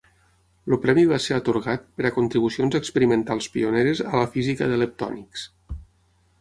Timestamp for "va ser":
1.11-1.37